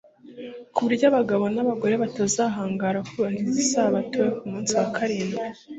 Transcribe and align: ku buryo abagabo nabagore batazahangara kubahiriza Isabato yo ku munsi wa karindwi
ku 0.73 0.79
buryo 0.85 1.05
abagabo 1.11 1.43
nabagore 1.53 1.95
batazahangara 2.03 2.99
kubahiriza 3.09 3.57
Isabato 3.65 4.17
yo 4.25 4.31
ku 4.37 4.45
munsi 4.51 4.71
wa 4.79 4.87
karindwi 4.95 5.43